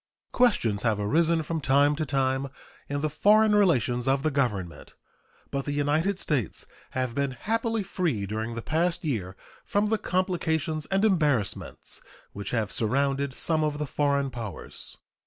Questions 0.31 0.81
have 0.81 0.99
arisen 0.99 1.43
from 1.43 1.61
time 1.61 1.95
to 1.95 2.07
time 2.07 2.47
in 2.89 3.01
the 3.01 3.07
foreign 3.11 3.53
relations 3.53 4.07
of 4.07 4.23
the 4.23 4.31
Government, 4.31 4.95
but 5.51 5.65
the 5.65 5.73
United 5.73 6.17
States 6.17 6.65
have 6.97 7.13
been 7.13 7.29
happily 7.39 7.83
free 7.83 8.25
during 8.25 8.55
the 8.55 8.63
past 8.63 9.05
year 9.05 9.35
from 9.63 9.89
the 9.89 9.99
complications 9.99 10.87
and 10.87 11.05
embarrassments 11.05 12.01
which 12.33 12.49
have 12.49 12.71
surrounded 12.71 13.35
some 13.35 13.63
of 13.63 13.77
the 13.77 13.85
foreign 13.85 14.31
powers. 14.31 14.97